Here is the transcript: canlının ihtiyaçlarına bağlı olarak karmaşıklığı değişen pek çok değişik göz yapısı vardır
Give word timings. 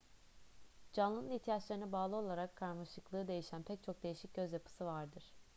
canlının 0.93 1.29
ihtiyaçlarına 1.29 1.91
bağlı 1.91 2.15
olarak 2.15 2.55
karmaşıklığı 2.55 3.27
değişen 3.27 3.63
pek 3.63 3.83
çok 3.83 4.03
değişik 4.03 4.33
göz 4.33 4.53
yapısı 4.53 4.85
vardır 4.85 5.33